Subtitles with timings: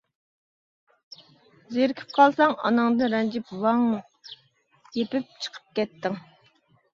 [1.75, 3.85] زېرىكىپ قالساڭ ئاناڭدىن رەنجىپ «ۋاڭ!»
[4.97, 6.19] يېپىپ چىقىپ كەتتىڭ.